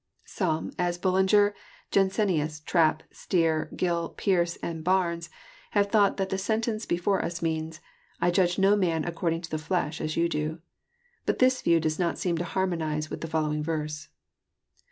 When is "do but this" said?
10.27-11.61